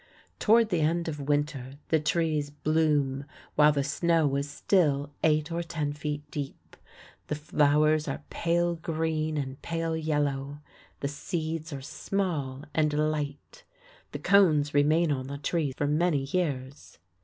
[0.39, 5.61] Toward the end of winter the trees bloom, while the snow is still eight or
[5.61, 6.75] ten feet deep.
[7.27, 10.57] The flowers are pale green and pale yellow.
[11.01, 13.63] The seeds are small and light.
[14.11, 16.97] The cones remain on the tree for many years.